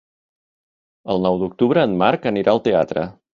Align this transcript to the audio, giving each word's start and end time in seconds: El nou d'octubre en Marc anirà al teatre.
El 1.15 1.21
nou 1.25 1.37
d'octubre 1.41 1.85
en 1.89 1.93
Marc 2.01 2.27
anirà 2.33 2.57
al 2.57 2.63
teatre. 2.71 3.07